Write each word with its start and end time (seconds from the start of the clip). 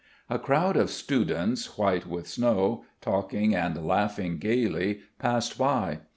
A 0.31 0.39
crowd 0.39 0.77
of 0.77 0.89
students 0.89 1.77
white 1.77 2.07
with 2.07 2.27
snow, 2.27 2.85
talking 3.01 3.53
and 3.53 3.85
laughing 3.85 4.39
gaily, 4.39 5.01
passed 5.19 5.59
by. 5.59 5.99